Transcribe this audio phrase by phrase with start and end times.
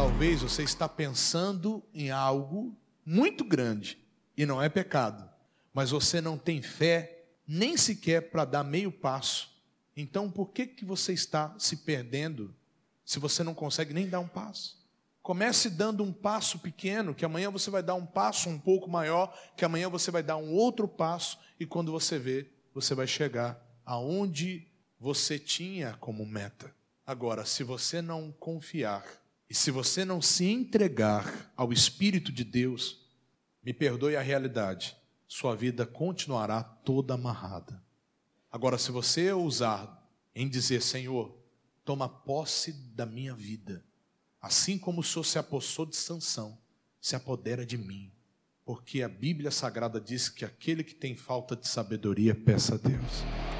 [0.00, 2.74] Talvez você está pensando em algo
[3.04, 3.98] muito grande
[4.34, 5.28] e não é pecado,
[5.74, 9.50] mas você não tem fé nem sequer para dar meio passo.
[9.94, 12.56] Então, por que que você está se perdendo
[13.04, 14.82] se você não consegue nem dar um passo?
[15.20, 19.38] Comece dando um passo pequeno, que amanhã você vai dar um passo um pouco maior,
[19.54, 23.62] que amanhã você vai dar um outro passo, e quando você vê, você vai chegar
[23.84, 24.66] aonde
[24.98, 26.74] você tinha como meta.
[27.06, 29.19] Agora, se você não confiar,
[29.50, 33.04] e se você não se entregar ao Espírito de Deus,
[33.60, 37.82] me perdoe a realidade, sua vida continuará toda amarrada.
[38.48, 41.36] Agora, se você ousar em dizer, Senhor,
[41.84, 43.84] toma posse da minha vida,
[44.40, 46.56] assim como o Senhor se apossou de Sansão,
[47.00, 48.12] se apodera de mim,
[48.64, 53.59] porque a Bíblia Sagrada diz que aquele que tem falta de sabedoria, peça a Deus.